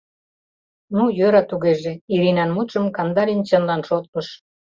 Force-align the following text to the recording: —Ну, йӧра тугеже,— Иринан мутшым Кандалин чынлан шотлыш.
—Ну, 0.95 1.03
йӧра 1.17 1.43
тугеже,— 1.49 1.91
Иринан 2.13 2.49
мутшым 2.55 2.85
Кандалин 2.95 3.41
чынлан 3.49 3.81
шотлыш. 3.87 4.27